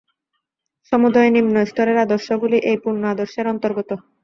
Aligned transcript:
সমুদয় 0.91 1.29
নিম্নস্তরের 1.35 1.97
আদর্শগুলি 1.97 2.57
এই 2.69 2.77
পূর্ণ 2.83 3.01
আদর্শের 3.13 3.45
অন্তর্গত। 3.47 3.89